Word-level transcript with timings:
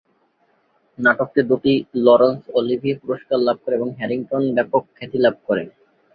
নাটকটি 0.99 1.41
দুটি 1.49 1.73
Laurence 2.05 2.41
Olivier 2.59 2.99
পুরস্কার 3.01 3.37
লাভ 3.39 3.57
করে 3.63 3.73
এবং 3.75 3.89
হ্যারিংটন 3.97 4.43
ব্যাপক 4.55 4.83
খ্যাতি 4.97 5.17
লাভ 5.19 5.35
করে। 5.47 5.63